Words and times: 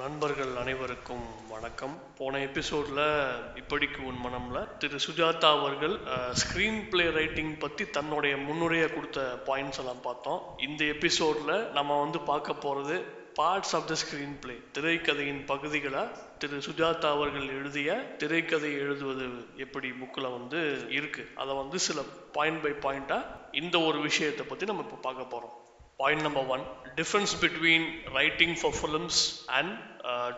நண்பர்கள் 0.00 0.52
அனைவருக்கும் 0.60 1.24
வணக்கம். 1.52 1.94
போன 2.18 2.38
எபிசோட்ல 2.38 3.00
இப்படிக்கு 3.60 4.00
உன் 4.08 4.20
மனம்ல 4.26 4.58
திரு 4.82 4.98
சுஜாதா 5.06 5.48
அவர்கள் 5.56 5.94
ஸ்கிரீன் 6.40 6.78
பிளே 6.92 7.04
ரைட்டிங் 7.16 7.50
பத்தி 7.58 7.84
தன்னுடைய 7.96 8.34
முன்னுரையை 8.36 8.88
கொடுத்த 8.94 9.20
பாயிண்ட்ஸ் 9.48 9.80
எல்லாம் 9.82 10.00
பார்த்தோம். 10.06 10.40
இந்த 10.66 10.84
எபிசோட்ல 10.94 11.54
நம்ம 11.78 11.98
வந்து 12.04 12.20
பார்க்க 12.30 12.56
போறது 12.66 12.96
parts 13.40 13.74
of 13.78 13.88
the 13.90 13.96
screen 14.02 14.36
play 14.44 14.56
திரைக்கதையின் 14.78 15.42
பகுதிகளை? 15.52 16.04
திரு 16.38 16.62
சுஜாதா 16.68 17.10
அவர்கள் 17.16 17.48
எழுதிய 17.58 17.98
திரைக்கதை 18.22 18.72
எழுதுவது 18.84 19.28
எப்படி 19.66 19.90
புக்கில் 20.00 20.34
வந்து 20.38 20.60
இருக்கு? 20.98 21.24
அதை 21.42 21.54
வந்து 21.62 21.78
சில 21.88 22.00
பாயிண்ட் 22.38 22.62
பை 22.66 22.74
பாயிண்டா 22.86 23.20
இந்த 23.62 23.76
ஒரு 23.90 24.00
விஷயத்தை 24.08 24.46
பத்தி 24.46 24.70
நம்ம 24.72 24.86
இப்போ 24.88 25.00
பார்க்க 25.08 25.32
போறோம். 25.34 25.54
Point 26.00 26.26
number 26.26 26.50
one 26.54 26.62
difference 26.98 27.32
between 27.40 27.86
writing 28.18 28.54
for 28.60 28.76
films 28.80 29.22
and 29.58 29.72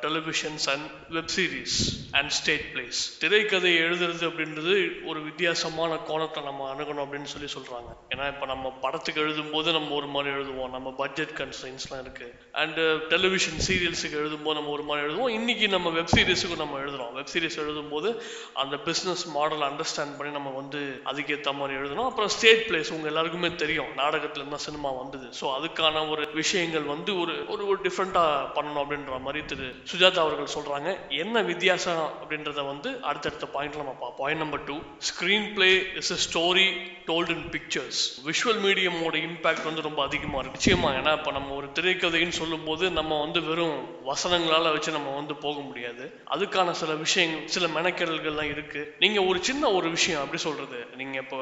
televisions 0.00 0.66
and 0.66 0.86
web 1.08 1.32
series 1.36 1.76
and 2.10 2.28
state 2.28 2.64
plays 2.74 3.00
திரைக்கதை 3.18 3.78
எழுதுறது 3.78 4.24
அப்படின்றது 4.30 5.04
ஒரு 5.04 5.20
வித்தியாசமான 5.22 5.96
கோணத்தை 5.96 6.42
நம்ம 6.42 6.74
அணுகணும் 6.74 7.04
அப்படின்னு 7.04 7.30
சொல்லி 7.34 7.48
சொல்கிறாங்க 7.52 7.90
ஏன்னா 8.14 8.26
இப்போ 8.26 8.46
நம்ம 8.46 8.70
படத்துக்கு 8.80 9.20
எழுதும் 9.20 9.50
போது 9.50 9.72
நம்ம 9.72 9.94
ஒரு 9.94 10.06
மாதிரி 10.06 10.34
எழுதுவோம். 10.34 10.70
நம்ம 10.70 10.90
பட்ஜெட் 10.90 11.28
கன்ஸ்ட்ரெயின்ஸ்லாம் 11.28 12.02
இருக்குது 12.04 12.32
அண்ட் 12.52 12.80
டெலிவிஷன் 13.08 13.60
சீரியல்ஸுக்கு 13.68 14.18
எழுதும்போது 14.22 14.52
நம்ம 14.52 14.70
ஒரு 14.70 14.82
மாதிரி 14.82 15.06
எழுதுவோம். 15.06 15.34
இன்றைக்கி 15.38 15.68
நம்ம 15.68 15.90
வெப் 15.90 16.14
சீரிஸுக்கு 16.16 16.56
நம்ம 16.56 16.78
எழுதுறோம். 16.78 17.12
வெப் 17.12 17.32
சீரிஸ் 17.32 17.58
எழுதும்போது 17.58 18.20
அந்த 18.54 18.76
பிஸ்னஸ் 18.76 19.24
மாடல் 19.32 19.58
அண்டர்ஸ்டாண்ட் 19.58 20.16
பண்ணி 20.16 20.32
நம்ம 20.32 20.50
வந்து 20.50 21.00
அதுக்கேற்ற 21.04 21.54
மாதிரி 21.54 21.78
எழுதணும். 21.78 22.04
அப்புறம் 22.04 22.28
ஸ்டேட் 22.28 22.68
பிளேஸ் 22.68 22.90
உங்கள் 22.90 23.10
எல்லாருக்குமே 23.12 23.54
தெரியும். 23.54 23.90
நாடகத்துலேருந்து 23.96 24.54
சினிமா 24.54 24.90
வந்தது. 24.90 25.26
ஸோ 25.40 25.44
அதுக்கான 25.44 26.08
ஒரு 26.08 26.28
விஷயங்கள் 26.34 26.82
வந்து 26.82 27.18
ஒரு 27.18 27.48
ஒரு 27.48 27.66
ஒரு 27.66 27.80
பண்ணணும் 27.92 28.80
அப்படின்ற 28.82 29.20
மாதிரி 29.20 29.44
திரு 29.44 29.61
சுஜாதா 29.90 30.20
அவர்கள் 30.24 30.54
சொல்கிறாங்க 30.54 30.90
என்ன 31.22 31.42
வித்தியாசம் 31.50 32.02
அப்படின்றத 32.20 32.60
வந்து 32.70 32.90
அடுத்தடுத்த 33.10 33.46
பாயிண்ட்ல 33.54 33.82
நம்ம 33.82 33.94
பார்ப்போம். 34.02 34.18
Point 34.20 34.42
number 34.42 34.64
two 34.64 34.76
screenplay 35.56 35.70
is 36.00 36.12
a 36.16 36.18
story 36.26 36.66
told 37.10 37.32
in 37.36 37.46
pictures 37.54 38.00
visual 38.28 38.60
மீடியமோட 38.66 39.14
impact 39.28 39.68
வந்து 39.68 39.86
ரொம்ப 39.88 40.00
அதிகமாக 40.08 40.40
இருக்கு. 40.42 40.58
நிச்சயமா 40.58 40.90
ஏன்னா 40.98 41.12
இப்போ 41.18 41.30
நம்ம 41.38 41.54
ஒரு 41.54 41.68
திரைக்கதைன்னு 41.78 42.38
சொல்லும்போது 42.40 42.84
நம்ம 42.98 43.20
வந்து 43.24 43.42
வெறும் 43.50 43.76
வசனங்களால் 44.10 44.72
வச்சு 44.76 44.96
நம்ம 44.98 45.14
வந்து 45.20 45.36
போக 45.46 45.56
முடியாது. 45.60 46.06
அதுக்கான 46.36 46.70
சில 46.82 46.94
விஷயங்கள் 47.04 47.48
சில 47.56 47.66
மெனக்கெடல்கள்லாம் 47.78 48.52
இருக்கு. 48.54 48.82
நீங்கள் 48.98 49.28
ஒரு 49.32 49.38
சின்ன 49.50 49.70
ஒரு 49.78 49.90
விஷயம் 49.98 50.22
அப்படி 50.24 50.42
சொல்றது? 50.48 50.80
நீங்கள் 50.96 51.22
இப்போ 51.24 51.40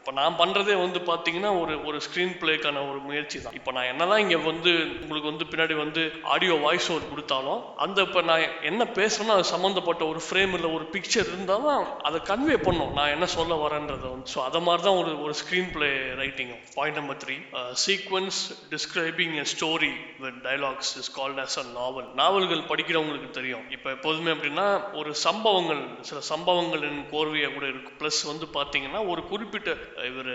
இப்போ 0.00 0.12
நான் 0.18 0.36
பண்ணுறதே 0.40 0.74
வந்து 0.82 1.00
பார்த்தீங்கன்னா 1.08 1.50
ஒரு 1.62 1.74
ஒரு 1.88 1.98
ஸ்க்ரீன் 2.04 2.32
பிளேக்கான 2.40 2.82
ஒரு 2.90 3.00
முயற்சி 3.08 3.38
தான் 3.44 3.56
இப்போ 3.58 3.70
நான் 3.76 3.88
என்னதான் 3.92 4.22
இங்கே 4.24 4.38
வந்து 4.48 4.70
உங்களுக்கு 5.02 5.30
வந்து 5.30 5.46
பின்னாடி 5.50 5.74
வந்து 5.82 6.02
ஆடியோ 6.34 6.54
வாய்ஸ் 6.62 6.88
ஓவர் 6.92 7.10
கொடுத்தாலும் 7.10 7.60
அந்த 7.84 7.98
இப்போ 8.06 8.20
நான் 8.30 8.44
என்ன 8.70 8.82
பேசுகிறேன்னா 8.98 9.34
அது 9.38 9.46
சம்மந்தப்பட்ட 9.52 10.02
ஒரு 10.12 10.20
ஃப்ரேம் 10.26 10.54
இல்லை 10.58 10.70
ஒரு 10.76 10.86
பிக்சர் 10.94 11.28
இருந்தால் 11.32 11.66
தான் 11.68 11.84
அதை 12.08 12.20
கன்வே 12.30 12.56
பண்ணும். 12.66 12.94
நான் 12.98 13.12
என்ன 13.16 13.26
சொல்ல 13.34 13.58
வரேன்றதை 13.64 14.08
வந்து 14.14 14.32
ஸோ 14.34 14.40
அதை 14.46 14.62
மாதிரி 14.68 14.84
தான் 14.88 15.00
ஒரு 15.02 15.12
ஒரு 15.24 15.34
screenplay 15.74 15.90
writing 16.22 16.54
point 16.76 16.98
number 17.00 17.20
three 17.24 17.36
sequence 17.84 18.40
describing 18.72 19.36
a 19.42 19.46
story 19.54 19.92
with 20.24 20.40
dialogues 20.48 20.94
is 21.02 21.12
called 21.18 21.42
as 21.44 21.58
a 21.64 21.66
novel 21.78 22.08
நாவல்கள் 22.22 22.64
படிக்கிறவங்களுக்கு 22.72 23.30
தெரியும். 23.38 23.64
இப்போ 23.76 23.90
எப்போதுமே 23.98 24.32
அப்படின்னா 24.36 24.66
ஒரு 25.02 25.12
சம்பவங்கள் 25.26 25.84
சில 26.10 26.20
சம்பவங்களின் 26.32 27.00
கோர்வையாக 27.14 27.54
கூட 27.58 27.66
இருக்கும். 27.72 27.96
ப்ளஸ் 28.02 28.22
வந்து 28.32 28.48
பார்த்தீங்கன்னா 28.58 29.02
ஒரு 29.12 29.22
குறிப்பிட்ட 29.32 29.78
இவர் 30.04 30.26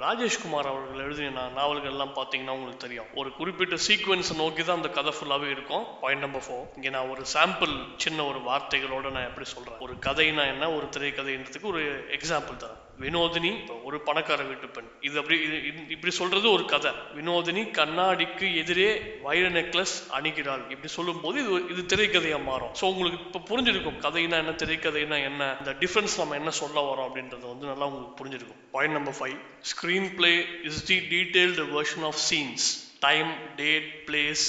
ராஜேஷ்குமார் 0.00 0.66
அவர்கள் 0.66 1.04
எழுதிய 1.04 1.28
நாவல்கள்லாம் 1.28 2.12
பார்த்தீங்கன்னா 2.14 2.50
உங்களுக்கு 2.50 2.76
தெரியும். 2.76 3.04
ஒரு 3.14 3.32
குறிப்பிட்ட 3.32 3.74
சீக்வன்ஸை 3.74 4.36
நோக்கி 4.36 4.64
தான் 4.64 4.76
அந்த 4.76 4.88
கதை 4.88 5.12
ஃபுல்லாகவே 5.12 5.50
இருக்கும். 5.50 5.84
பாயிண்ட் 6.00 6.20
நம்பர் 6.20 6.42
ஃபோர் 6.50 6.74
இங்கே 6.74 6.90
நான் 6.90 7.08
ஒரு 7.08 7.24
சாம்பிள் 7.34 7.80
சின்ன 7.96 8.24
ஒரு 8.24 8.38
வார்த்தைகளோட 8.38 9.10
நான் 9.10 9.26
எப்படி 9.26 9.46
சொல்கிறேன் 9.46 9.78
ஒரு 9.78 9.94
கதைனா 10.06 10.46
என்ன? 10.46 10.70
ஒரு 10.70 10.86
திரைக்கதைன்றதுக்கு 10.86 11.62
ஒரு 11.62 12.06
எக்ஸாம்பிள் 12.08 12.60
தரேன். 12.60 12.82
வினோதினி 13.00 13.82
ஒரு 13.84 14.00
பணக்கார 14.00 14.42
வீட்டு 14.42 14.68
பெண். 14.68 14.88
இது 15.00 15.18
அப்படி 15.18 15.38
இது- 15.38 15.90
இப்படி 15.90 16.12
சொல்றது 16.12 16.52
ஒரு 16.52 16.64
கதை. 16.64 16.90
வினோதினி 16.90 17.70
கண்ணாடிக்கு 17.70 18.56
எதிரே 18.56 19.18
வைர 19.22 19.48
நெக்லஸ் 19.48 20.10
அணிகிறாள். 20.10 20.62
இப்படி 20.70 20.88
சொல்லும்போது 20.88 21.44
இது 21.44 21.76
இது 21.76 21.96
திரைக்கதையா 21.96 22.42
மாறும். 22.42 22.72
ஸோ 22.80 22.84
உங்களுக்கு 22.84 23.24
இப்போ 23.24 23.38
புரிஞ்சிருக்கும். 23.38 24.00
கதைனா 24.00 24.30
என்ன? 24.30 24.50
திரைக்கதைனா 24.50 25.24
என்ன? 25.24 25.56
இந்த 25.58 25.70
டிஃபரன்ஸ் 25.72 26.16
நம்ம 26.16 26.34
என்ன 26.34 26.50
சொல்ல 26.50 26.80
வரோம் 26.80 27.10
அப்படின்றது 27.10 27.46
வந்து 27.48 27.66
நல்லா 27.66 27.86
உங்களுக்கு 27.86 28.24
புரிஞ்சிருக்கும். 28.24 28.70
Point 28.72 28.92
number 28.92 29.13
five 29.18 29.38
screenplay 30.18 30.32
is 30.70 30.82
the 30.90 30.98
detailed 31.12 31.64
version 31.76 32.06
of 32.10 32.20
scenes 32.30 32.66
time 33.06 33.30
date 33.60 33.88
place 34.06 34.44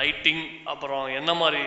lighting 0.00 0.42
அப்புறம் 0.72 1.04
என்ன 1.20 1.30
மாதிரி 1.42 1.62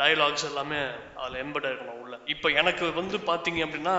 டயலாக்ஸ் 0.00 0.46
எல்லாமே 0.48 0.80
அதில் 1.20 1.38
எம்பட் 1.44 1.66
இருக்கணும் 1.68 2.00
உள்ள. 2.02 2.16
இப்போ 2.32 2.48
எனக்கு 2.60 2.84
வந்து 2.98 3.16
பார்த்தீங்க 3.30 3.60
அப்படின்னா 3.66 3.94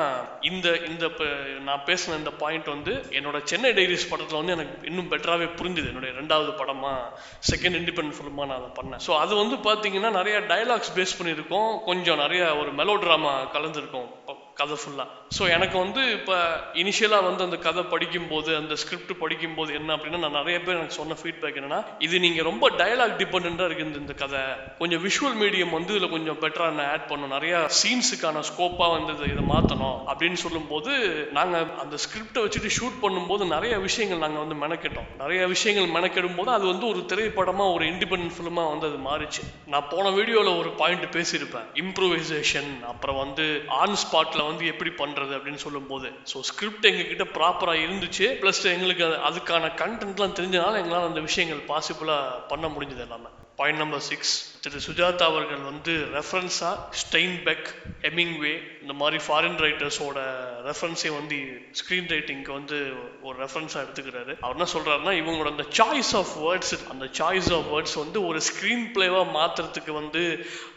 இந்த 0.49 0.67
இந்த 0.89 1.03
இப்போ 1.11 1.25
நான் 1.67 1.83
பேசின 1.89 2.17
இந்த 2.21 2.31
பாயிண்ட் 2.43 2.69
வந்து 2.73 2.93
என்னோட 3.17 3.37
சென்னை 3.51 3.71
டைரிஸ் 3.79 4.09
படத்தில் 4.11 4.39
வந்து 4.39 4.55
எனக்கு 4.57 4.87
இன்னும் 4.91 5.09
பெட்டராகவே 5.13 5.47
புரிஞ்சுது. 5.59 5.89
என்னுடைய 5.91 6.13
ரெண்டாவது 6.19 6.53
படமாக 6.61 7.21
செகண்ட் 7.51 7.79
இண்டிபெண்ட் 7.81 8.15
ஃபிலிமாக 8.17 8.49
நான் 8.49 8.59
அதை 8.61 8.71
பண்ணேன். 8.79 9.03
ஸோ 9.07 9.13
அது 9.23 9.35
வந்து 9.43 9.57
பார்த்தீங்கன்னா 9.69 10.11
நிறைய 10.19 10.37
டயலாக்ஸ் 10.53 10.95
பேஸ் 10.99 11.17
பண்ணியிருக்கோம். 11.21 11.71
கொஞ்சம் 11.89 12.21
நிறைய 12.25 12.43
ஒரு 12.61 12.73
மெலோ 12.81 12.95
ட்ராமா 13.05 13.33
கலந்துருக்கும். 13.57 14.09
கதை 14.59 14.75
ஃபுல்லாக 14.75 15.07
ஸோ 15.39 15.49
எனக்கு 15.49 15.77
வந்து 15.77 16.11
இப்போ 16.11 16.35
இனிஷியலாக 16.73 17.23
வந்து 17.23 17.43
அந்த 17.43 17.57
கதை 17.57 17.83
படிக்கும்போது 17.83 18.55
அந்த 18.55 18.75
ஸ்கிரிப்ட் 18.75 19.17
படிக்கும்போது 19.17 19.73
என்ன 19.73 19.95
அப்படின்னா 19.95 20.17
நான் 20.17 20.31
நிறைய 20.31 20.61
பேர் 20.61 20.75
எனக்கு 20.75 20.93
சொன்ன 20.93 21.15
ஃபீட்பேக் 21.23 21.57
என்னன்னா 21.57 21.85
இது 21.99 22.19
நீங்கள் 22.19 22.43
ரொம்ப 22.43 22.69
டயலாக் 22.69 23.17
டிபெண்ட்டாக 23.17 23.67
இருக்குது 23.67 23.79
இந்த- 23.79 23.97
இந்த 23.97 24.13
கதை. 24.13 24.39
கொஞ்சம் 24.77 25.05
விஷுவல் 25.05 25.41
மீடியம் 25.41 25.69
வந்து 25.69 25.95
இதில் 25.95 26.09
கொஞ்சம் 26.09 26.39
பெட்டராக 26.39 26.71
நான் 26.71 26.89
ஆட் 26.89 27.05
பண்ணணும். 27.09 27.27
நிறைய 27.27 27.55
சீன்ஸுக்கான 27.55 28.39
ஸ்கோப்பாக 28.39 28.91
வந்து 28.91 29.13
இதை- 29.13 29.31
இதை 29.31 29.43
மாற்றணும் 29.49 29.99
அப்படின்னு 30.07 30.33
சொல்லும்போது 30.33 30.91
நாங்கள் 31.31 31.65
அந்த 31.79 31.95
ஸ்கிரிப்டை 31.95 32.37
வச்சுட்டு 32.37 32.69
ஷூட் 32.81 32.97
பண்ணும்போது 33.01 33.47
நிறைய 33.47 33.79
விஷயங்கள் 33.79 34.29
நாங்கள் 34.29 34.57
வந்து 34.57 34.67
மெனக்கெட்டோம். 34.67 35.15
நிறைய 35.17 35.47
விஷயங்கள் 35.47 36.01
மெனக்கெடும் 36.01 36.37
போது 36.37 36.51
அது 36.51 36.65
வந்து 36.65 36.87
ஒரு 36.87 37.05
திரைப்படமாக 37.05 37.71
ஒரு 37.71 37.85
இண்டிபெண்டன்ட் 37.85 38.31
ஃபிலிமாக 38.37 38.79
வந்து 38.79 38.87
அது 38.87 38.97
மாறிச்சு. 38.97 39.67
நான் 39.67 39.89
போன 39.89 40.09
வீடியோவில் 40.09 40.57
ஒரு 40.57 40.69
பாயிண்ட் 40.69 41.03
பேசியிருப்பேன். 41.03 41.65
இம்ப்ரூவைசேஷன் 41.73 42.85
அப்புறம் 42.85 43.17
வந்து 43.17 43.63
ஆன் 43.67 43.95
ஸ்பாட்டில் 43.95 44.47
வந்து 44.49 44.71
எப்படி 44.73 44.91
பண்ணுறது 45.01 45.33
அப்படின்னு 45.37 45.63
சொல்லும்போது 45.65 46.09
ஸோ 46.31 46.39
ஸ்கிரிப்ட் 46.49 46.89
எங்ககிட்ட 46.91 47.27
ப்ராப்பராக 47.37 47.83
இருந்துச்சு. 47.85 48.27
ப்ளஸ் 48.43 48.63
எங்களுக்கு 48.75 49.07
அதுக்கான 49.29 49.73
கண்டென்ட்லாம் 49.83 50.37
தெரிஞ்சனால 50.39 50.81
எங்களால் 50.83 51.09
அந்த 51.11 51.21
விஷயங்கள் 51.29 51.67
பாசிபிளாக 51.73 52.39
பண்ண 52.53 52.67
முடிஞ்சது 52.75 53.05
எல்லாமே. 53.07 53.29
பாயிண்ட் 53.59 53.81
நம்பர் 53.83 54.05
சிக்ஸ் 54.09 54.33
திரு 54.63 54.79
சுஜாதா 54.85 55.25
அவர்கள் 55.31 55.61
வந்து 55.69 55.93
ரெஃபரன்ஸாக 56.15 56.77
ஸ்டெயின்பெக் 57.01 57.67
ஹெமிங்வே 58.05 58.53
இந்த 58.81 58.93
மாதிரி 59.01 59.17
ஃபாரின் 59.25 59.59
ரைட்டர்ஸோட 59.65 60.19
ரெஃபரன்ஸே 60.67 61.11
வந்து 61.17 61.37
ஸ்க்ரீன் 61.79 62.09
ரைட்டிங்க்கு 62.13 62.51
வந்து 62.51 62.77
ஒரு 63.21 63.35
ரெஃபரன்ஸாக 63.43 63.83
எடுத்துக்கிறாரு. 63.85 64.33
அவர் 64.41 64.55
என்ன 64.57 64.67
சொல்கிறாருன்னா 64.73 65.13
இவங்களோட 65.21 65.49
அந்த 65.55 65.65
சாய்ஸ் 65.79 66.11
ஆஃப் 66.21 66.33
வேர்ட்ஸ் 66.45 66.73
அந்த 66.93 67.05
சாய்ஸ் 67.19 67.49
ஆஃப் 67.57 67.69
வேர்ட்ஸ் 67.73 67.95
வந்து 67.95 68.21
ஒரு 68.25 68.41
ஸ்க்ரீன் 68.49 68.85
பிளேவாக 68.95 69.27
மாற்றுறதுக்கு 69.37 69.93
வந்து 70.01 70.23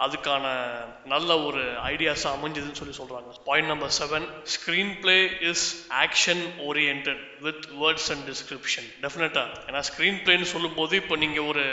அதுக்கான 0.06 0.44
நல்ல 1.04 1.40
ஒரு 1.42 1.64
ஐடியாஸாக 1.92 2.36
அமைஞ்சதுன்னு 2.38 2.80
சொல்லி 2.82 2.96
சொல்கிறாங்க 3.00 3.36
point 3.50 3.68
number 3.68 3.94
seven 4.00 4.28
screenplay 5.00 5.18
is 5.50 5.66
action 6.04 6.44
orient 6.68 7.10
with 7.46 7.66
words 7.82 8.08
and 8.14 8.24
description 8.30 8.88
டெஃபினட்டாக 9.04 9.60
ஏன்னா 9.68 9.82
ஸ்க்ரீன் 9.90 10.22
பிளேன்னு 10.24 10.50
சொல்லும்போது 10.54 10.96
இப்போ 11.02 11.16
நீங்கள் 11.16 11.48
ஒரு 11.52 11.66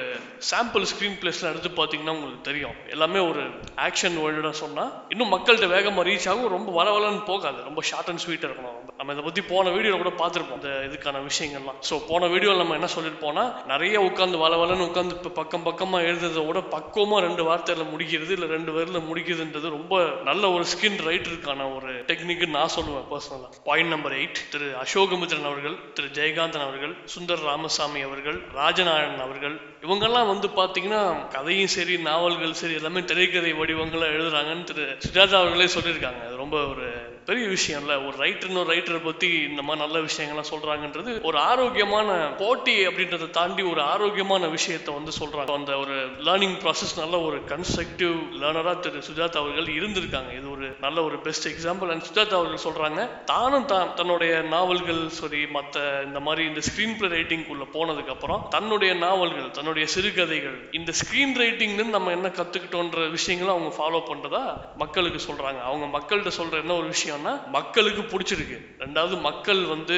சாம்பிள் 0.52 0.86
ஸ்க்ரீன் 1.00 1.20
பிளேஸில் 1.24 1.50
எடுத்து 1.50 1.70
பார்த்தீங்கன்னா 1.80 2.14
உங்களுக்கு 2.18 2.48
தெரியும். 2.48 2.76
எல்லாமே 2.94 3.20
ஒரு 3.32 3.42
ஆக்ஷன் 3.88 4.16
வேர்ல்டாக 4.22 4.56
சொன்னால் 4.62 4.90
இன்னும் 5.14 5.32
மக்கள்கிட்ட 5.34 5.68
வேகமாக 5.74 6.04
ரீச் 6.08 6.28
ஆகும். 6.32 6.50
ரொம்ப 6.56 6.70
வள 6.78 6.88
வளன்னு 6.96 7.22
போகாது. 7.30 7.60
ரொம்ப 7.68 7.82
ஷார்ட் 7.90 8.10
அண்ட் 8.12 8.22
ஸ்வீட்டாக 8.24 8.48
இருக்கணும். 8.50 8.76
ரொம்ப 8.78 8.96
நம்ம 9.00 9.14
இதை 9.16 9.24
பற்றி 9.28 9.42
போன 9.52 9.72
வீடியோவில் 9.76 10.02
கூட 10.02 10.12
பார்த்துருப்போம். 10.22 10.60
இந்த 10.62 10.72
இதுக்கான 10.88 11.22
விஷயங்கள்லாம். 11.28 11.78
ஸோ 11.90 11.96
போன 12.10 12.28
வீடியோவில் 12.34 12.62
நம்ம 12.64 12.76
என்ன 12.80 12.90
சொல்லியிருப்போம்னா 12.96 13.46
நிறைய 13.72 14.02
உட்காந்து 14.08 14.42
வளவலன்னு 14.44 14.88
உட்காந்து 14.90 15.16
இப்போ 15.20 15.32
பக்கம் 15.40 15.66
பக்கமாக 15.70 16.10
எழுதுறதை 16.10 16.44
விட 16.50 16.62
பக்குவமாக 16.76 17.22
ரெண்டு 17.28 17.46
வார்த்தையில் 17.50 17.90
முடிக்கிறது 17.94 18.34
இல்லை 18.38 18.50
ரெண்டு 18.56 18.74
பேரில் 18.78 19.08
முடிக்கிறதுன்றது 19.10 19.70
ரொம்ப 19.78 20.02
நல்ல 20.30 20.52
ஒரு 20.56 20.66
ஸ்கின் 20.74 21.00
ரைட்டருக்கான 21.10 21.70
ஒரு 21.78 21.92
டெக்னிக்னு 22.12 22.58
நான் 22.58 22.76
சொல்லுவேன் 22.78 23.08
பர்சனலாக 23.14 23.64
பாயிண்ட் 23.70 23.94
நம்பர் 23.96 24.18
எயிட் 24.20 24.44
திரு 24.56 24.70
அசோகமித்ரன் 24.84 25.50
அவர்கள் 25.52 25.78
திரு 25.98 26.10
ஜெயகாந்தன் 26.20 26.68
அவர்கள் 26.68 26.96
சுந்தர் 27.16 27.46
ராமசாமி 27.50 28.02
அவர்கள் 28.10 28.40
ராஜநாராயணன் 28.62 29.26
அவர்கள் 29.30 29.58
இவங்கெல்லாம் 29.82 30.28
வந்து 30.28 30.48
பார்த்தீங்கன்னா 30.48 31.28
கதையும் 31.28 31.68
சரி 31.68 31.98
நாவல்கள் 31.98 32.54
சரி 32.54 32.74
எல்லாமே 32.74 33.02
திரைக்கதை 33.04 33.54
வடிவங்களை 33.54 34.08
எழுதுறாங்கன்னு 34.10 34.64
திரு 34.64 34.98
சுஜாதா 35.06 35.38
அவர்களே 35.38 35.66
சொல்லியிருக்காங்க. 35.66 36.22
அது 36.28 36.36
ரொம்ப 36.36 36.68
ஒரு 36.68 36.88
பெரிய 37.26 37.48
விஷயம் 37.48 37.82
இல்ல 37.82 38.02
ஒரு 38.02 38.18
ரைட்டர் 38.18 38.48
இன்னொரு 38.48 38.74
ரைட்டரை 38.74 39.04
பத்தி 39.04 39.28
இந்த 39.28 39.62
மாதிரி 39.62 39.84
நல்ல 39.86 40.00
விஷயங்கள்லாம் 40.08 40.52
சொல்றாங்கன்றது 40.52 41.22
ஒரு 41.22 41.38
ஆரோக்கியமான 41.40 42.10
போட்டி 42.38 42.88
அப்படின்றத 42.88 43.30
தாண்டி 43.30 43.64
ஒரு 43.64 43.82
ஆரோக்கியமான 43.82 44.48
விஷயத்தை 44.48 44.94
வந்து 44.94 45.12
சொல்றாங்க. 45.20 45.54
அந்த 45.54 45.78
ஒரு 45.78 45.96
லேர்னிங் 46.28 46.58
ப்ராசஸ் 46.64 46.94
நல்ல 46.98 47.20
ஒரு 47.20 47.38
கன்ஸ்ட்ரக்டிவ் 47.48 48.16
லேர்னரா 48.42 48.80
திரு 48.80 49.02
சுஜாதா 49.10 49.38
அவர்கள் 49.38 49.66
இருந்திருக்காங்க. 49.66 50.32
இது 50.38 50.52
ஒரு 50.52 50.76
நல்ல 50.80 51.04
ஒரு 51.04 51.18
பெஸ்ட் 51.20 51.48
எக்ஸாம்பிள் 51.48 51.90
அண்ட் 51.90 52.06
சுஜாதா 52.10 52.38
அவர்கள் 52.40 52.66
சொல்றாங்க 52.68 53.24
தானும் 53.24 53.66
தான் 53.66 53.94
தன்னுடைய 53.94 54.42
நாவல்கள் 54.42 55.10
சரி 55.10 55.48
மற்ற 55.48 56.04
இந்த 56.06 56.20
மாதிரி 56.20 56.48
இந்த 56.48 56.62
ஸ்கிரீன் 56.68 56.98
பிளே 56.98 57.10
ரைட்டிங்குள்ள 57.16 57.68
போனதுக்கு 57.74 58.14
அப்புறம் 58.16 58.48
தன்னுடைய 58.50 58.94
நாவல்கள் 58.94 59.52
தன்னுடைய 59.52 59.88
சிறுகதைகள் 59.88 60.58
இந்த 60.72 60.92
ஸ்கிரீன் 61.02 61.36
ரைட்டிங்னு 61.44 61.86
நம்ம 61.90 62.12
என்ன 62.12 62.28
கத்துக்கிட்டோன்ற 62.28 63.10
விஷயங்களை 63.10 63.54
அவங்க 63.56 63.72
ஃபாலோ 63.78 64.02
பண்றதா 64.12 64.44
மக்களுக்கு 64.78 65.34
சொல்றாங்க. 65.34 65.62
அவங்க 65.62 65.86
மக்கள்கிட்ட 65.98 66.32
சொல்ற 66.38 66.62
என்ன 66.62 66.74
ஒரு 66.74 66.88
விஷயம் 66.88 67.09
விஷயம்னா 67.10 67.34
மக்களுக்கு 67.58 68.02
பிடிச்சிருக்கு. 68.12 68.58
ரெண்டாவது 68.84 69.16
மக்கள் 69.28 69.62
வந்து 69.74 69.98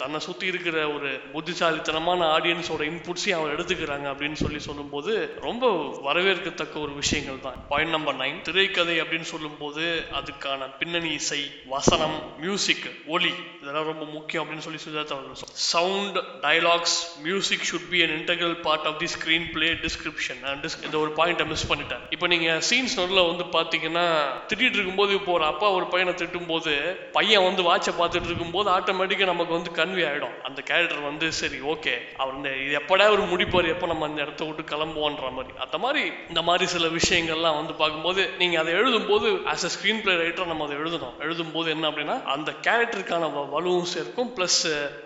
தன்னை 0.00 0.18
சுத்தி 0.26 0.44
இருக்கிற 0.52 0.76
ஒரு 0.96 1.10
புத்திசாலித்தனமான 1.34 2.20
ஆடியன்ஸோட 2.36 2.82
இன்புட்ஸையும் 2.90 3.38
அவர் 3.38 3.54
எடுத்துக்கிறாங்க 3.56 4.06
அப்படின்னு 4.12 4.38
சொல்லி 4.42 4.60
சொல்லும்போது 4.68 5.12
ரொம்ப 5.46 5.64
வரவேற்கத்தக்க 6.06 6.74
ஒரு 6.86 6.92
விஷயங்கள் 7.02 7.44
தான். 7.46 7.58
பாயிண்ட் 7.72 7.94
நம்பர் 7.96 8.18
நைன் 8.22 8.38
திரைக்கதை 8.48 8.96
அப்படின்னு 9.02 9.28
சொல்லும்போது 9.32 9.84
அதுக்கான 10.20 10.68
பின்னணி 10.80 11.12
இசை 11.20 11.40
வசனம் 11.74 12.16
மியூசிக் 12.44 12.86
ஒலி 13.14 13.32
இதெல்லாம் 13.60 13.90
ரொம்ப 13.92 14.06
முக்கியம் 14.16 14.42
அப்படின்னு 14.44 14.66
சொல்லி 14.68 14.82
சுஜாதா 14.86 15.16
அவர்கள் 15.16 15.52
sound 15.72 16.18
dialogues 16.46 16.96
music 17.26 17.66
should 17.70 17.88
be 17.92 18.00
an 18.06 18.14
integral 18.18 18.56
part 18.68 18.88
of 18.90 19.00
the 19.02 19.10
screenplay 19.56 19.70
description 19.86 20.40
இந்த 20.86 20.96
ஒரு 21.02 21.10
பாயிண்ட்டை 21.18 21.46
மிஸ் 21.52 21.68
பண்ணிட்டேன். 21.72 22.04
இப்போ 22.14 22.26
நீங்கள் 22.34 22.62
சீன்ஸ் 22.70 22.96
நடுவில் 23.00 23.28
வந்து 23.30 23.44
பார்த்தீங்கன்னா 23.56 24.06
திட்டிட்டு 24.48 24.78
இருக்கும்போது 24.78 25.12
இப்போ 25.18 25.32
ஒரு 25.38 25.44
அப்பா 25.52 25.66
ஒரு 25.78 25.86
பையனை 25.92 26.12
திட்டும் 26.20 26.43
போது 26.50 26.72
பையன் 27.16 27.46
வந்து 27.48 27.62
வாட்சை 27.68 27.92
பார்த்துட்டு 28.00 28.30
இருக்கும்போது 28.30 28.68
ஆட்டோமேட்டிக்காக 28.76 29.30
நமக்கு 29.32 29.56
வந்து 29.56 29.70
கன்வே 29.78 30.04
ஆகிடும் 30.10 30.36
அந்த 30.48 30.60
கேரக்டர் 30.70 31.08
வந்து 31.10 31.26
சரி 31.40 31.58
ஓகே 31.72 31.94
அவர் 32.22 32.36
இந்த 32.38 32.50
இது 32.64 32.72
எப்படா 32.80 33.06
ஒரு 33.16 33.24
முடிப்பார் 33.32 33.68
எப்போ 33.74 33.86
நம்ம 33.92 34.06
அந்த 34.08 34.20
இடத்த 34.24 34.44
விட்டு 34.48 34.64
கிளம்புவோன்ற 34.72 35.30
மாதிரி. 35.36 35.54
அந்த 35.64 35.76
மாதிரி 35.84 36.02
இந்த 36.30 36.40
மாதிரி 36.48 36.64
சில 36.74 36.88
விஷயங்கள்லாம் 36.98 37.58
வந்து 37.60 37.74
பார்க்கும்போது 37.80 38.22
நீங்கள் 38.40 38.60
அதை 38.62 38.72
எழுதும்போது 38.80 39.28
as 39.52 39.66
a 39.68 39.70
screen 39.74 40.02
play 40.04 40.14
writer 40.22 40.50
நம்ம 40.52 40.64
அதை 40.68 40.76
எழுதணும். 40.82 41.14
எழுதும்போது 41.26 41.68
என்ன 41.74 41.84
அப்படின்னா 41.90 42.16
அந்த 42.34 42.50
கேரக்டருக்கான 42.66 43.30
வலுவும் 43.54 43.90
சேர்க்கும். 43.94 44.32
ப்ளஸ் 44.36 44.60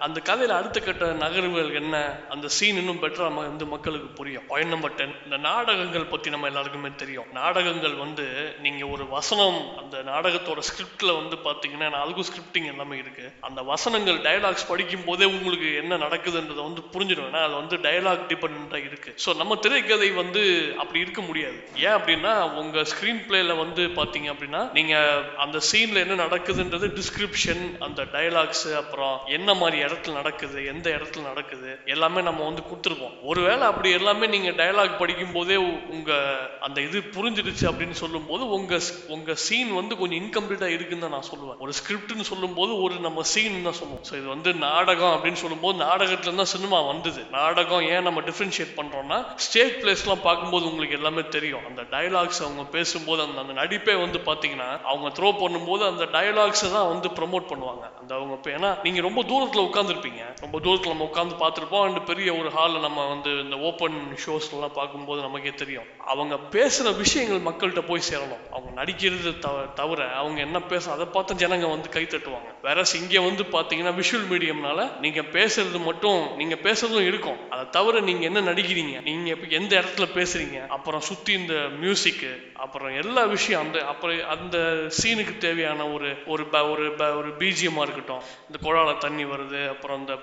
அந்த 0.07 0.19
கதையில் 0.29 0.59
அடுத்த 0.59 0.79
கட்ட 0.81 1.07
நகர்வுகள் 1.25 1.73
என்ன 1.83 1.97
அந்த 2.35 2.47
சீன் 2.59 2.81
இன்னும் 2.83 3.03
பெட்டராக 3.03 3.29
நம்ம 3.31 3.47
வந்து 3.51 3.67
மக்களுக்கு 3.75 4.11
புரியும். 4.21 4.47
பாயிண்ட் 4.53 4.73
நம்பர் 4.75 4.97
டென் 5.01 5.17
இந்த 5.27 5.37
நாடகங்கள் 5.49 6.11
பற்றி 6.13 6.29
நம்ம 6.35 6.49
எல்லாருக்குமே 6.53 6.91
தெரியும். 7.03 7.29
நாடகங்கள் 7.41 7.97
வந்து 8.05 8.27
நீங்கள் 8.67 8.93
ஒரு 8.95 9.05
வசனம் 9.17 9.59
அந்த 9.81 9.97
நாடகத்தோட 10.11 10.61
ஸ்கிரிப்டில் 10.69 11.17
வந்து 11.21 11.28
பாத்தீங்கன்னா 11.37 11.57
பார்த்தீங்கன்னா 11.69 12.01
அதுக்கும் 12.05 12.29
ஸ்கிரிப்டிங் 12.29 12.69
எல்லாமே 12.73 12.97
இருக்கு. 12.99 13.25
அந்த 13.41 13.63
வசனங்கள் 13.63 14.19
டயலாக்ஸ் 14.19 14.69
படிக்கும் 14.69 15.05
போதே 15.05 15.25
உங்களுக்கு 15.25 15.75
என்ன 15.75 15.97
நடக்குதுன்றதை 15.97 16.63
வந்து 16.69 16.83
புரிஞ்சிடும் 16.95 17.29
ஏன்னா 17.31 17.43
அது 17.47 17.55
வந்து 17.55 17.77
டயலாக் 17.77 18.25
டிபெண்டா 18.31 18.79
இருக்கு. 18.89 19.13
ஸோ 19.25 19.37
நம்ம 19.37 19.57
திரைக்கதை 19.57 20.11
வந்து 20.11 20.43
அப்படி 20.77 21.01
இருக்க 21.01 21.23
முடியாது. 21.23 21.59
ஏன் 21.75 21.97
அப்படின்னா 21.99 22.55
உங்க 22.63 22.85
ஸ்கிரீன் 22.93 23.23
பிளேல 23.29 23.57
வந்து 23.57 23.85
பார்த்தீங்க 23.99 24.29
அப்படின்னா 24.35 24.73
நீங்க 24.73 24.95
அந்த 25.37 25.59
சீன்ல 25.71 26.05
என்ன 26.05 26.19
நடக்குதுன்றது 26.25 26.89
டிஸ்கிரிப்ஷன் 27.01 27.77
அந்த 27.79 28.03
டயலாக்ஸ் 28.15 28.75
அப்புறம் 28.83 29.19
என்ன 29.27 29.55
மாதிரி 29.55 29.79
இடத்துல 29.87 30.13
நடக்குது 30.13 30.65
எந்த 30.65 30.91
இடத்துல 30.91 31.23
நடக்குது 31.23 31.79
எல்லாமே 31.85 32.23
நம்ம 32.23 32.45
வந்து 32.45 32.63
கொடுத்துருப்போம் 32.63 33.17
ஒருவேளை 33.23 33.63
அப்படி 33.63 33.91
எல்லாமே 33.91 34.27
நீங்க 34.27 34.51
டயலாக் 34.51 35.01
படிக்கும் 35.03 35.33
போதே 35.33 35.57
உங்க 35.97 36.13
அந்த 36.61 36.81
இது 36.81 36.99
புரிஞ்சிடுச்சு 37.01 37.67
அப்படின்னு 37.71 37.91
சொல்லும்போது 37.91 38.51
உங்க 38.51 38.67
உங்கள் 38.69 39.15
உங்க 39.15 39.35
சீன் 39.35 39.71
வந்து 39.73 39.97
கொஞ்சம் 39.97 40.21
இன்கம்ப்ளீட்டா 40.23 40.65
இருக்குன்னு 40.65 41.05
தான் 41.05 41.15
நான் 41.19 41.31
சொல்லுவேன். 41.31 41.59
ஒரு 41.59 41.73
ஸ்கிரிப்ட்னு 41.73 42.21
சொல்லும்போது 42.21 42.83
ஒரு 42.83 42.95
நம்ம 42.95 43.23
சீன் 43.23 43.63
தான் 43.63 43.73
சொல்லுவோம். 43.73 44.03
ஸோ 44.11 44.15
இது 44.15 44.29
வந்து 44.29 44.55
நாடகம் 44.55 45.09
அப்படின்னு 45.09 45.33
சொல்லும்போது 45.33 45.85
நாடகத்துல 45.85 46.35
தான் 46.35 46.45
சினிமா 46.45 46.81
வந்தது. 46.81 47.25
நாடகம் 47.31 47.81
ஏன் 47.81 48.03
நம்ம 48.03 48.21
டிஃபரன்ஷியேட் 48.21 48.77
பண்றோம்னா 48.77 49.37
ஸ்டேஜ் 49.37 49.73
பிளேஸ்லாம் 49.73 50.21
பார்க்கும்போது 50.23 50.67
உங்களுக்கு 50.67 50.97
எல்லாமே 50.97 51.23
தெரியும். 51.29 51.67
அந்த 51.67 51.83
டயலாக்ஸ் 51.83 52.43
அவங்க 52.43 52.65
பேசும்போது 52.65 53.23
அந்த 53.23 53.41
அந்த 53.41 53.53
நடிப்பே 53.53 54.01
வந்து 54.01 54.19
பார்த்தீங்கன்னா 54.19 54.83
அவங்க 54.83 55.09
த்ரோ 55.09 55.29
பண்ணும்போது 55.29 55.89
அந்த 55.89 56.05
டயலாக்ஸை 56.05 56.73
தான் 56.73 56.89
வந்து 56.89 57.09
ப்ரோமோட் 57.09 57.45
பண்ணுவாங்க. 57.45 57.99
அந்த 58.01 58.15
அவங்க 58.15 58.35
இப்போ 58.35 58.51
ஏன்னா 58.51 58.83
நீங்க 58.83 59.01
ரொம்ப 59.01 59.23
தூரத்துல 59.23 59.57
உட்காந்துருப்பீங்க 59.57 60.37
ரொம்ப 60.41 60.61
தூரத்துல 60.61 60.87
நம்ம 60.87 61.11
உட்காந்து 61.15 61.43
பார்த்துருப்போம். 61.43 61.83
அண்ட் 61.83 62.07
பெரிய 62.07 62.35
ஒரு 62.35 62.51
ஹாலில் 62.51 62.81
நம்ம 62.81 63.09
வந்து 63.09 63.31
இந்த 63.31 63.57
ஓப்பன் 63.57 64.19
ஷோஸ்லாம் 64.27 64.73
பார்க்கும்போது 64.73 65.23
நமக்கே 65.23 65.51
தெரியும். 65.51 65.85
அவங்க 66.05 66.35
பேசுற 66.35 66.97
விஷயங்கள் 66.97 67.53
மக்கள்கிட்ட 67.53 67.87
போய் 67.87 68.03
சேரணும். 68.11 68.49
அவங்க 68.51 68.85
நடிக்கிறது 68.85 69.39
தவ- 69.39 69.67
தவிர 69.75 70.09
அவங்க 70.09 70.41
என்ன 70.41 70.61
பேச 70.61 70.93
அதை 70.93 71.07
பார்த்து 71.11 71.35
ஜனங்க 71.35 71.71
வந்து 71.71 71.89
கை 71.89 72.03
தட்டுவாங்க. 72.03 72.55
வேற 72.63 72.83
இங்கே 72.95 73.19
வந்து 73.19 73.43
பார்த்தீங்கன்னா 73.43 74.03
விஷுவல் 74.03 74.29
மீடியம்னால 74.31 74.99
நீங்க 74.99 75.21
பேசுறது 75.21 75.85
மட்டும் 75.85 76.37
நீங்க 76.37 76.55
பேசுறதும் 76.55 77.07
இருக்கும். 77.07 77.51
அதை 77.51 77.71
தவிர 77.71 78.01
நீங்க 78.01 78.25
என்ன 78.25 78.41
நடிக்கிறீங்க? 78.41 79.03
நீங்க 79.03 79.31
இப்போ 79.31 79.47
எந்த 79.47 79.81
இடத்துல 79.81 80.05
பேசுறீங்க? 80.15 80.67
அப்புறம் 80.67 81.01
சுத்தி 81.01 81.33
இந்த 81.33 81.55
மியூசிக் 81.55 82.51
அப்புறம் 82.55 83.01
எல்லா 83.03 83.25
விஷயம் 83.25 83.61
அந்த 83.61 83.87
அப்புறம் 83.87 84.29
அந்த 84.29 84.59
சீனுக்கு 85.03 85.39
தேவையான 85.39 85.89
ஒரு 85.89 86.17
ஒரு 86.27 86.47
ப- 86.47 86.69
ஒரு 86.69 86.93
ப- 86.93 87.17
ஒரு 87.17 87.29
பிஜிஎம்மா 87.29 87.81
இருக்கட்டும். 87.81 88.23
இந்த 88.47 88.59
குழால 88.63 88.99
தண்ணி 88.99 89.25
வருது 89.25 89.69
அப்புறம் 89.69 89.99
இந்த 89.99 90.15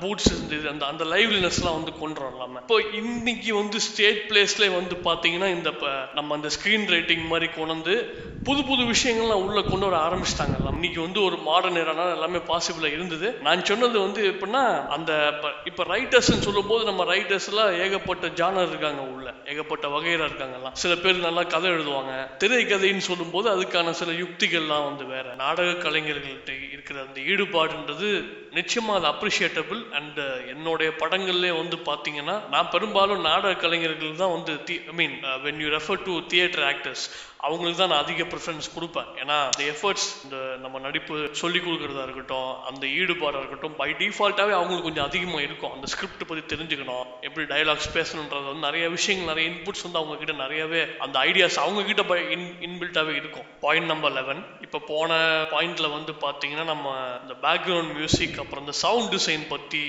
பூட்ஸ் 0.00 0.42
இந்த 0.42 0.54
இது, 0.54 0.68
அந்த 0.68 0.86
அந்த 0.86 1.04
லைவ்லினஸ்லாம் 1.04 1.74
வந்து 1.74 1.98
கொண்டு 1.98 2.20
வரலாம 2.20 2.56
இப்போ 2.56 2.82
இன்னைக்கு 2.92 3.54
வந்து 3.54 3.80
ஸ்டேட் 3.80 4.24
பிளேஸ்ல 4.28 4.74
வந்து 4.74 4.96
பார்த்தீங்கன்னா 4.96 5.46
இந்த 5.46 5.70
ப- 5.70 6.08
நம்ம 6.14 6.34
அந்த 6.34 6.48
ஸ்க்ரீன் 6.48 6.86
ரைட்டிங் 6.86 7.26
மாதிரி 7.26 7.52
கொண்டு 7.52 7.72
வந்து 7.72 8.22
புது 8.44 8.64
புது 8.64 8.82
விஷயங்கள்லாம் 8.82 9.42
உள்ள 9.46 9.62
கொண்டு 9.62 9.88
வர 9.88 9.96
ஆரம்பிச்சிட்டாங்க 10.06 10.70
இன்னைக்கு 10.72 11.00
வந்து 11.00 11.22
ஒரு 11.22 11.36
மாடர்ன் 11.36 11.76
ஏரானா 11.76 12.04
எல்லாமே 12.12 12.38
பாசிபிளா 12.38 12.88
இருந்தது. 12.92 13.28
நான் 13.40 13.64
சொன்னது 13.64 14.00
வந்து 14.00 14.22
எப்படின்னா 14.30 14.62
அந்த 14.88 15.10
இப்போ 15.36 15.48
இப்ப 15.64 15.84
ரைட்டர்ஸ்னு 15.84 16.46
சொல்லும்போது 16.46 16.84
நம்ம 16.84 17.04
ரைட்டர்ஸ்லாம் 17.04 17.78
ஏகப்பட்ட 17.78 18.26
ஜானர் 18.26 18.68
இருக்காங்க 18.68 19.02
உள்ள. 19.02 19.34
ஏகப்பட்ட 19.46 19.88
வகையில 19.88 20.26
இருக்காங்கலாம் 20.28 20.72
சில 20.72 20.94
பேர் 20.94 21.26
நல்லா 21.28 21.42
கதை 21.42 21.70
எழுதுவாங்க. 21.70 22.12
திரைக்கதைன்னு 22.38 23.04
சொல்லும்போது 23.10 23.48
அதுக்கான 23.56 23.90
சில 23.90 24.12
யுக்திகள்லாம் 24.12 24.84
வந்து 24.84 25.04
வேற. 25.04 25.34
நாடக 25.34 25.88
கலைஞர்கள்ட்ட 25.88 26.72
இருக்கிற 26.72 26.98
அந்த 27.00 27.20
ஈடுபாடுன்றது 27.20 28.10
நிச்சயமாக 28.56 28.98
அது 28.98 29.06
அப்ரிஷியேட்டபிள் 29.12 29.80
அண்ட் 29.98 30.18
uh, 30.24 30.36
என்னுடைய 30.52 30.88
படங்கள்லேயே 31.02 31.54
வந்து 31.60 31.76
பார்த்தீங்கன்னா 31.88 32.36
நான் 32.54 32.72
பெரும்பாலும் 32.74 33.26
நாடக 33.28 33.60
கலைஞர்கள் 33.62 34.22
தான் 34.22 34.34
வந்து 34.36 34.54
I 34.92 34.94
mean 35.00 35.16
when 35.44 35.60
you 35.64 35.68
refer 35.76 36.02
to 36.08 36.14
theatre 36.32 36.66
actors 36.70 37.04
அவங்களுக்கு 37.46 37.78
தான் 37.80 37.90
நான் 37.92 38.02
அதிக 38.04 38.24
ப்ரிஃபரன்ஸ் 38.32 38.66
கொடுப்பேன். 38.74 39.08
ஏன்னா 39.20 39.36
அந்த 39.46 39.62
எஃபர்ட்ஸ் 39.70 40.08
இந்த 40.24 40.36
நம்ம 40.64 40.80
நடிப்பு 40.84 41.14
சொல்லி 41.40 41.60
கொடுக்குறதா 41.64 42.02
இருக்கட்டும் 42.06 42.50
அந்த 42.68 42.84
ஈடுபாடாக 42.98 43.40
இருக்கட்டும் 43.42 43.74
பை 43.80 43.88
டிஃபால்ட்டாகவே 44.00 44.54
அவங்களுக்கு 44.58 44.88
கொஞ்சம் 44.88 45.08
அதிகமாக 45.08 45.46
இருக்கும். 45.46 45.72
அந்த 45.76 45.86
ஸ்கிரிப்ட் 45.92 46.28
பற்றி 46.28 46.42
தெரிஞ்சுக்கணும் 46.52 47.08
எப்படி 47.28 47.46
டைலாக்ஸ் 47.54 47.90
பேசணுன்றது 47.96 48.46
வந்து 48.50 48.66
நிறைய 48.68 48.84
விஷயங்கள் 48.96 49.30
நிறைய 49.32 49.46
இன்புட்ஸ் 49.52 49.84
வந்து 49.86 50.00
அவங்கக்கிட்ட 50.02 50.36
நிறையவே 50.44 50.82
அந்த 51.06 51.16
ஐடியாஸ் 51.30 51.58
அவங்கக்கிட்ட 51.64 52.04
பை 52.12 52.20
இன் 52.36 52.46
இன்பில்ட்டாகவே 52.68 53.16
இருக்கும். 53.22 53.48
பாயிண்ட் 53.64 53.90
நம்பர் 53.92 54.16
லெவன் 54.18 54.42
இப்போ 54.66 54.80
போன 54.92 55.10
பாயிண்டில் 55.54 55.94
வந்து 55.96 56.14
பார்த்தீங்கன்னா 56.26 56.66
நம்ம 56.72 56.94
இந்த 57.24 57.36
பேக்ரவுண்ட் 57.46 57.92
மியூசிக் 57.98 58.40
அப்புறம் 58.42 58.64
இந்த 58.64 58.74
சவுண்ட் 58.84 59.10
டிசைன் 59.14 59.44
பற்றி 59.52 59.82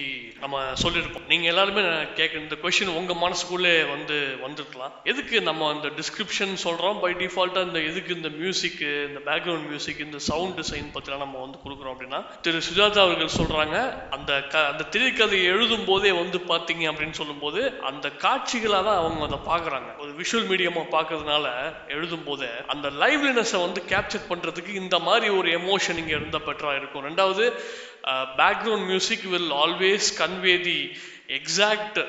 நம்ம 0.43 0.61
சொல்லியிருப்போம் 0.83 1.27
நீங்கள் 1.31 1.51
எல்லாருமே 1.53 1.83
கேட்க 2.19 2.43
இந்த 2.43 2.55
கொஷின் 2.63 2.93
உங்கள் 2.99 3.21
மனசுக்குள்ளே 3.23 3.73
வந்து 3.93 4.17
வந்துருக்கலாம். 4.45 4.93
எதுக்கு 5.11 5.35
நம்ம 5.49 5.69
அந்த 5.73 5.87
டிஸ்கிரிப்ஷன் 5.99 6.53
சொல்கிறோம் 6.65 6.99
பை 7.03 7.11
டிஃபால்ட்டாக 7.21 7.67
இந்த 7.69 7.81
எதுக்கு 7.89 8.17
இந்த 8.19 8.29
மியூசிக்கு 8.39 8.89
இந்த 9.09 9.19
பேக்ரவுண்ட் 9.29 9.67
மியூசிக் 9.71 10.01
இந்த 10.07 10.19
சவுண்ட் 10.29 10.57
டிசைன் 10.61 10.93
பற்றிலாம் 10.95 11.23
நம்ம 11.25 11.39
வந்து 11.45 11.61
கொடுக்குறோம் 11.63 11.93
அப்படின்னா 11.95 12.21
திரு 12.47 12.61
சுஜாதா 12.69 13.03
அவர்கள் 13.05 13.37
சொல்கிறாங்க 13.39 13.77
அந்த 14.17 14.31
க 14.53 14.65
அந்த 14.71 14.83
திரைக்கதையை 14.95 15.47
எழுதும் 15.53 15.87
போதே 15.91 16.11
வந்து 16.21 16.41
பார்த்தீங்க 16.51 16.83
அப்படின்னு 16.91 17.19
சொல்லும்போது 17.21 17.61
அந்த 17.91 18.07
காட்சிகளாக 18.25 18.83
தான் 18.89 18.99
அவங்க 19.01 19.23
அதை 19.29 19.39
பார்க்குறாங்க. 19.51 19.89
ஒரு 20.03 20.11
விஷுவல் 20.21 20.49
மீடியமாக 20.51 20.93
பார்க்கறதுனால 20.97 21.45
எழுதும் 21.95 22.27
போதே 22.29 22.51
அந்த 22.75 22.87
லைவ்லினஸை 23.03 23.61
வந்து 23.65 23.81
கேப்சர் 23.93 24.29
பண்ணுறதுக்கு 24.31 24.73
இந்த 24.83 24.97
மாதிரி 25.07 25.29
ஒரு 25.39 25.49
எமோஷன் 25.59 25.99
இங்கே 26.03 26.15
இருந்தால் 26.19 26.47
பெட்டராக 26.47 26.79
இருக்கும். 26.81 27.05
ரெண்டாவது 27.09 27.45
background 28.39 28.85
music 28.87 29.25
will 29.33 29.51
always 29.63 30.07
convey 30.17 30.55
the 30.63 30.79
exact 30.85 31.12
exact 31.29 31.99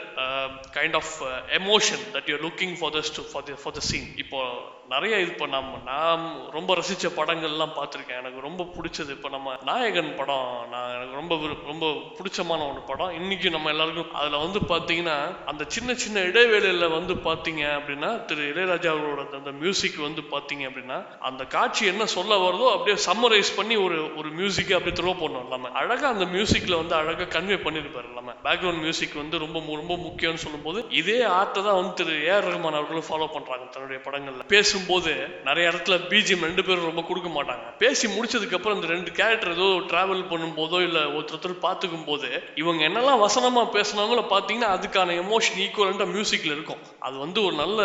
kind 0.73 0.95
of 0.95 1.13
emotion 1.49 2.05
that 2.13 2.27
you're 2.27 2.43
looking 2.43 2.79
for 2.79 2.93
for 2.93 3.03
stew 3.03 3.23
for 3.33 3.45
for 3.45 3.57
for 3.63 3.75
the 3.75 3.81
the 3.89 4.01
இப்போ 4.17 4.41
நிறைய 4.89 5.21
இப்போ 5.21 5.47
நம்ம 5.47 5.79
நான் 5.85 6.51
ரொம்ப 6.51 6.75
ரசித்த 6.75 7.09
படங்கள்லாம் 7.17 7.73
பார்த்துருக்கேன். 7.77 8.19
எனக்கு 8.19 8.41
ரொம்ப 8.41 8.65
பிடிச்சது 8.65 9.11
இப்போ 9.11 9.29
நம்ம 9.29 9.57
நாயகன் 9.63 10.15
படம். 10.17 10.67
நான் 10.71 10.95
எனக்கு 10.95 11.15
ரொம்ப 11.15 11.35
ரொம்ப 11.65 11.87
பிடிச்சமான 12.19 12.73
ஒரு 12.73 12.81
படம். 12.81 13.11
இன்னைக்கு 13.11 13.51
நம்ம 13.51 13.71
எல்லாருக்கும் 13.71 14.15
அதில் 14.15 14.39
வந்து 14.39 14.59
பார்த்தீங்கன்னா 14.59 15.45
அந்த 15.45 15.65
சின்ன 15.69 15.95
சின்ன 15.95 16.21
இடைவேளையில் 16.21 16.89
வந்து 16.89 17.15
பார்த்தீங்க 17.15 17.61
அப்படின்னா 17.79 18.25
திரு 18.25 18.43
இளையராஜா 18.55 18.91
அவரோட 18.91 19.33
அந்த- 19.33 19.53
மியூசிக் 19.53 19.97
வந்து 19.97 20.23
பார்த்தீங்க 20.23 20.63
அப்படின்னா 20.69 21.07
அந்த 21.19 21.45
காட்சி 21.45 21.87
என்ன 21.87 22.07
சொல்ல 22.07 22.37
வருதோ 22.37 22.73
அப்படியே 22.73 23.05
சம்மரைஸ் 23.07 23.57
பண்ணி 23.57 23.77
ஒரு 23.77 24.17
ஒரு 24.17 24.29
மியூசிக்கை 24.29 24.73
அப்படியே 24.73 24.97
த்ரோ 25.03 25.19
பண்ணும் 25.21 25.45
எல்லாமே 25.45 25.69
அழகாக 25.73 26.09
அந்த 26.09 26.25
மியூசிக்கில் 26.25 26.77
வந்து 26.77 26.95
அழகாக 26.95 27.41
கன்வே 27.41 27.57
பண்ணியிருப்பார் 27.57 28.09
எல்லாமே 28.09 28.33
பேக்ரவுண்ட் 28.45 28.81
மியூசிக் 28.81 29.04
மியூசிக் 29.05 29.23
வந்து 29.23 29.41
ரொம்ப 29.43 29.59
ரொம்ப 29.81 29.95
முக்கியம்னு 30.05 30.43
சொல்லும்போது 30.45 30.79
இதே 31.01 31.17
ஆர்ட்டை 31.39 31.61
தான் 31.67 31.79
வந்து 31.79 31.93
திரு 31.99 32.13
ஏஆர் 32.29 32.47
ரஹ்மான் 32.51 32.77
அவர்களும் 32.79 33.07
ஃபாலோ 33.09 33.27
பண்றாங்க 33.35 33.65
தன்னுடைய 33.75 33.99
படங்களில். 34.05 34.45
பேசும்போது 34.53 35.13
நிறைய 35.49 35.71
இடத்துல 35.71 35.97
பிஜிஎம் 36.11 36.45
ரெண்டு 36.49 36.63
பேரும் 36.67 36.89
ரொம்ப 36.91 37.03
கொடுக்க 37.09 37.29
மாட்டாங்க. 37.37 37.65
பேசி 37.83 38.07
முடிச்சதுக்கு 38.15 38.57
அப்புறம் 38.59 38.77
இந்த 38.79 38.89
ரெண்டு 38.93 39.11
கேரக்டர் 39.19 39.55
ஏதோ 39.57 39.67
ட்ராவல் 39.91 40.23
பண்ணும்போதோ 40.31 40.79
இல்லை 40.87 41.03
ஒருத்தர் 41.17 41.37
ஒருத்தர் 41.39 41.57
பார்த்துக்கும் 41.67 42.07
போது 42.11 42.29
இவங்க 42.63 42.81
என்னெல்லாம் 42.89 43.23
வசனமாக 43.25 43.67
பேசுனாங்களோ 43.77 44.25
பார்த்தீங்கன்னா 44.35 44.71
அதுக்கான 44.77 45.17
எமோஷன் 45.25 45.59
ஈக்குவலண்டாக 45.65 46.09
மியூசிக்கில் 46.15 46.55
இருக்கும். 46.57 46.81
அது 47.07 47.17
வந்து 47.25 47.39
ஒரு 47.47 47.57
நல்ல 47.63 47.81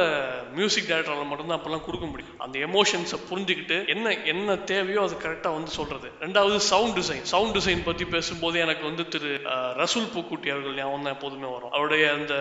மியூசிக் 0.60 0.90
டைரக்டரால 0.92 1.28
மட்டும்தான் 1.32 1.60
அப்போல்லாம் 1.60 1.86
கொடுக்க 1.88 2.08
முடியும். 2.14 2.38
அந்த 2.46 2.56
எமோஷன்ஸை 2.70 3.20
புரிஞ்சுக்கிட்டு 3.32 3.80
என்ன 3.96 4.16
என்ன 4.36 4.58
தேவையோ 4.74 5.04
அது 5.08 5.18
கரெக்டாக 5.26 5.58
வந்து 5.58 5.74
சொல்றது. 5.80 6.10
ரெண்டாவது 6.26 6.60
சவுண்ட் 6.72 6.98
டிசைன் 7.02 7.26
சவுண்ட் 7.34 7.56
டிசைன் 7.60 7.86
பற்றி 7.90 8.08
பேசும்போது 8.16 8.58
எனக்கு 8.68 8.86
வந்து 8.92 9.06
திரு 9.16 9.34
ரசூல் 9.84 10.10
பூக்குட்டி 10.16 10.48
அவர்கள் 10.56 10.78
ஞாபகம் 10.80 11.08
தான் 11.10 11.16
எப்போதுமே 11.18 11.50
வரும். 11.56 11.74
அவருடைய 11.76 12.06
அந்த 12.18 12.34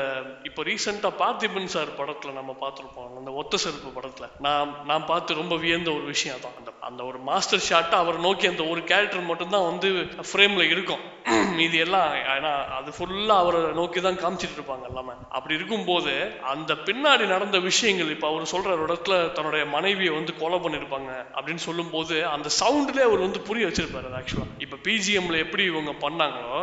இப்போ 0.49 0.63
ரீசெண்டாக 0.69 1.13
பார்த்திபன் 1.23 1.73
சார் 1.75 1.91
படத்தில் 1.99 2.39
நம்ம 2.39 2.53
பார்த்துருப்போம். 2.63 3.11
அந்த 3.21 3.31
ஒத்த 3.41 3.57
செருப்பு 3.65 3.91
படத்துல. 3.99 4.27
நான் 4.47 4.75
நான் 4.91 5.09
பார்த்து 5.11 5.41
ரொம்ப 5.41 5.57
வியந்த 5.65 5.91
ஒரு 5.99 6.07
விஷயம் 6.15 6.43
தான் 6.45 6.57
அந்த 6.61 6.71
அந்த 6.89 7.03
ஒரு 7.11 7.19
மாஸ்டர் 7.29 7.67
ஷாட்டை 7.69 7.97
அவர் 8.03 8.19
நோக்கி 8.27 8.47
அந்த 8.51 8.63
ஒரு 8.73 8.81
கேரக்டர் 8.91 9.29
மட்டும்தான் 9.31 9.69
வந்து 9.71 9.89
ஃப்ரேம்ல 10.31 10.65
இருக்கும். 10.75 11.05
மீதி 11.59 11.79
எல்லாம் 11.85 12.11
ஏன்னா 12.35 12.51
அது 12.79 12.91
ஃபுல்லாக 12.97 13.43
அவரை 13.43 13.61
நோக்கி 13.79 14.01
தான் 14.01 14.21
காமிச்சிட்டு 14.23 14.57
இருப்பாங்க 14.59 14.85
எல்லாமே. 14.91 15.15
அப்படி 15.37 15.57
இருக்கும்போது 15.59 16.13
அந்த 16.53 16.73
பின்னாடி 16.87 17.25
நடந்த 17.35 17.59
விஷயங்கள் 17.69 18.13
இப்போ 18.15 18.29
அவர் 18.33 18.53
சொல்கிற 18.53 18.75
ஒரு 18.77 18.87
இடத்துல 18.89 19.17
தன்னுடைய 19.39 19.65
மனைவியை 19.77 20.13
வந்து 20.19 20.35
கொலை 20.43 20.59
பண்ணியிருப்பாங்க 20.59 21.11
அப்படின்னு 21.37 21.65
சொல்லும்போது 21.69 22.17
அந்த 22.35 22.51
சவுண்ட்லேயே 22.61 23.09
அவர் 23.09 23.27
வந்து 23.27 23.47
புரிய 23.49 23.67
வச்சிருப்பாரு 23.69 24.15
ஆக்சுவலாக 24.21 24.63
இப்போ 24.67 24.79
பிஜிஎம்ல 24.87 25.39
எப்படி 25.47 25.65
இவங்க 25.73 25.95
பண்ணாங்களோ 26.05 26.61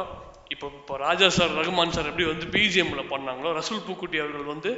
இப்போ 0.53 0.67
இப்போ 0.79 0.95
ராஜா 0.97 1.27
சார் 1.35 1.53
ரகுமான் 1.59 1.93
சார் 1.95 2.09
எப்படி 2.09 2.25
வந்து 2.31 2.45
பிஜிஎம்ல 2.55 3.03
பண்ணாங்களோ 3.11 3.51
ரசூல் 3.59 3.85
பூக்குட்டி 3.85 4.17
அவர்கள் 4.23 4.51
வந்து 4.53 4.71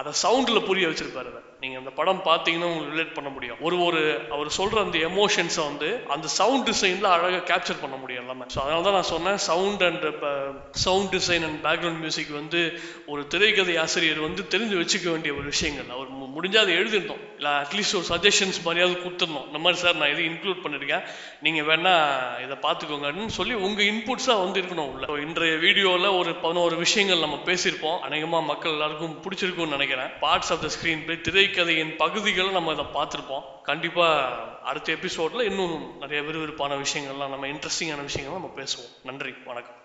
அதை 0.00 0.10
சவுண்டில் 0.22 0.66
புரிய 0.68 0.84
வச்சிருப்பாரு 0.88 1.28
அதை. 1.32 1.40
நீங்கள் 1.62 1.80
அந்த 1.80 1.90
படம் 1.98 2.22
பார்த்தீங்கன்னா 2.28 2.68
உங்களுக்கு 2.70 2.94
ரிலேட் 2.94 3.14
பண்ண 3.16 3.28
முடியும். 3.34 3.58
ஒரு 3.66 3.76
ஒரு 3.86 4.00
அவர் 4.34 4.48
சொல்கிற 4.56 4.80
அந்த 4.86 4.98
எமோஷன்ஸை 5.10 5.64
வந்து 5.68 5.88
அந்த 6.14 6.26
சவுண்ட் 6.38 6.66
டிசைனில் 6.70 7.08
அழகாக 7.12 7.42
கேப்சர் 7.50 7.82
பண்ண 7.82 7.96
முடியும் 7.96 8.22
எல்லாமே. 8.24 8.46
ஸோ 8.54 8.58
அதனால 8.64 8.84
தான் 8.86 8.96
நான் 8.98 9.10
சொன்னேன் 9.12 9.38
sound 9.48 9.84
and 9.88 10.06
sound 10.86 11.12
design 11.16 11.46
and 11.48 11.60
background 11.66 12.02
music 12.04 12.32
வந்து 12.40 12.62
ஒரு 13.12 13.24
திரைக்கதை 13.34 13.76
ஆசிரியர் 13.84 14.26
வந்து 14.28 14.44
தெரிஞ்சு 14.54 14.76
வச்சுக்க 14.82 15.08
வேண்டிய 15.10 15.34
ஒரு 15.34 15.46
விஷயங்கள். 15.54 15.90
அவர் 15.98 16.10
முடிஞ்சால் 16.34 16.64
அதை 16.64 16.74
எழுதிருந்தோம் 16.74 17.22
இல்லை 17.36 17.50
அட்லீஸ்ட் 17.50 17.96
ஒரு 17.98 18.06
சஜஷன்ஸ் 18.12 18.58
மாதிரியாவது 18.64 18.96
கொடுத்துருந்தோம் 19.04 19.46
இந்த 19.46 19.58
மாதிரி 19.58 19.80
சார் 19.82 19.96
நான் 19.96 20.12
இது 20.14 20.22
இன்க்ளூட் 20.30 20.62
பண்ணியிருக்கேன் 20.64 21.04
நீங்கள் 21.40 21.66
வேணால் 21.70 22.42
இதை 22.44 22.56
பார்த்துக்கோங்கன்னு 22.66 23.26
சொல்லி 23.26 23.54
உங்கள் 23.54 23.88
இன்புட்ஸாக 23.92 24.42
வந்து 24.44 24.60
இருக்கணும் 24.60 24.90
உள்ள. 24.92 25.20
இன்றைய 25.20 25.56
வீடியோவில் 25.56 26.16
ஒரு 26.20 26.34
பதினோரு 26.34 26.76
விஷயங்கள் 26.76 27.18
நம்ம 27.18 27.38
பேசியிருப்போம். 27.44 27.98
அநேகமாக 27.98 28.44
மக்கள் 28.44 28.72
எல்லாருக்கும் 28.72 29.16
பிடிச்சிருக்கும்னு 29.24 29.76
நினைக்கிறேன். 29.76 30.10
Parts 30.20 30.52
of 30.54 30.62
the 30.64 30.70
screen 30.76 31.04
play 31.04 31.16
திரைக்கதையின் 31.28 31.96
பகுதிகளை 31.96 32.50
நம்ம 32.50 32.72
இதை 32.72 32.84
பார்த்துருப்போம். 32.94 33.44
கண்டிப்பாக 33.62 34.42
அடுத்த 34.62 34.92
எபிசோடில் 34.92 35.48
இன்னும் 35.50 35.98
நிறைய 35.98 36.22
விறுவிறுப்பான 36.30 36.82
விஷயங்கள்லாம் 36.84 37.34
நம்ம 37.36 37.46
இன்ட்ரெஸ்டிங்கான 37.46 38.06
விஷயங்கள்லாம் 38.10 38.42
நம்ம 38.42 38.52
பேசுவோம். 38.56 38.92
நன்றி 39.02 39.34
வணக்கம். 39.44 39.82